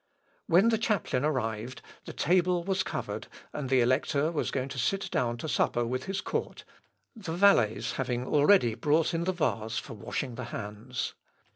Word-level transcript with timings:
When 0.47 0.69
the 0.69 0.79
chaplain 0.79 1.23
arrived, 1.23 1.83
the 2.05 2.11
table 2.13 2.63
was 2.63 2.81
covered, 2.81 3.27
and 3.53 3.69
the 3.69 3.81
Elector 3.81 4.31
was 4.31 4.49
going 4.49 4.69
to 4.69 4.79
sit 4.79 5.11
down 5.11 5.37
to 5.37 5.47
supper 5.47 5.85
with 5.85 6.05
his 6.05 6.21
Court 6.21 6.63
the 7.15 7.33
valets 7.33 7.91
having 7.97 8.25
already 8.25 8.73
brought 8.73 9.13
in 9.13 9.25
the 9.25 9.31
vase 9.31 9.77
for 9.77 9.93
washing 9.93 10.33
the 10.33 10.45
hands. 10.45 11.13